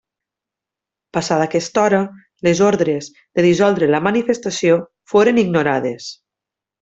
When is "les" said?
2.47-2.61